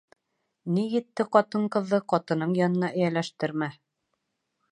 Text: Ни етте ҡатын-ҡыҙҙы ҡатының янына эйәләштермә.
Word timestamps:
Ни 0.77 0.85
етте 0.99 1.25
ҡатын-ҡыҙҙы 1.35 1.99
ҡатының 2.13 2.57
янына 2.61 2.91
эйәләштермә. 3.01 3.71